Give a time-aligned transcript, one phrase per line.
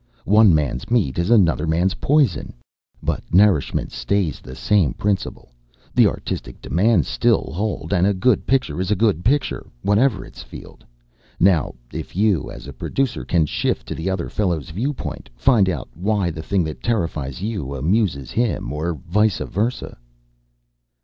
[0.25, 2.53] One man's meat is another's poison.
[3.03, 5.51] "But nourishment stays the same in principle.
[5.93, 10.83] The artistic demands still hold and a good picture is a picture, whatever its field.
[11.39, 15.87] Now, if you, as a producer, can shift to the other fellow's viewpoint find out
[15.93, 19.99] why the thing that terrifies you amuses him or vice versa."